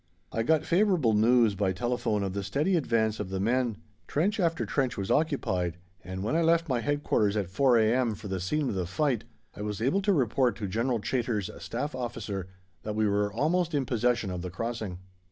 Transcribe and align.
I 0.31 0.41
got 0.41 0.65
favourable 0.65 1.13
news 1.13 1.53
by 1.53 1.73
telephone 1.73 2.23
of 2.23 2.33
the 2.33 2.41
steady 2.41 2.75
advance 2.75 3.19
of 3.19 3.29
the 3.29 3.39
men; 3.39 3.77
trench 4.07 4.39
after 4.39 4.65
trench 4.65 4.97
was 4.97 5.11
occupied, 5.11 5.77
and 6.03 6.23
when 6.23 6.35
I 6.35 6.41
left 6.41 6.67
my 6.67 6.79
Headquarters 6.81 7.37
at 7.37 7.51
4 7.51 7.77
a.m. 7.77 8.15
for 8.15 8.27
the 8.27 8.39
scene 8.39 8.67
of 8.69 8.73
the 8.73 8.87
fight, 8.87 9.25
I 9.55 9.61
was 9.61 9.79
able 9.79 10.01
to 10.01 10.11
report 10.11 10.55
to 10.55 10.67
General 10.67 10.99
Chaytor's 11.01 11.51
Staff 11.63 11.93
Officer 11.93 12.47
that 12.81 12.95
we 12.95 13.07
were 13.07 13.31
almost 13.31 13.75
in 13.75 13.85
possession 13.85 14.31
of 14.31 14.41
the 14.41 14.49
crossing. 14.49 14.97